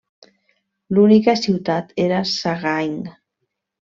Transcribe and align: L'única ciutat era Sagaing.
L'única 0.97 1.35
ciutat 1.41 1.93
era 2.05 2.21
Sagaing. 2.31 2.99